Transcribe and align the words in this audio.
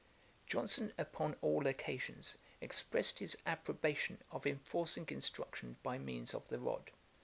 Johnson, 0.47 0.91
upon 0.97 1.35
all 1.41 1.67
occasions, 1.67 2.35
expressed 2.59 3.19
his 3.19 3.37
approbation 3.45 4.17
of 4.31 4.47
enforcing 4.47 5.05
instruction 5.09 5.75
by 5.83 5.99
means 5.99 6.33
of 6.33 6.49
the 6.49 6.57
rod. 6.57 6.89